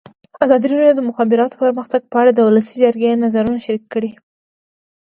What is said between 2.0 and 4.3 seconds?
په اړه د ولسي جرګې نظرونه شریک کړي.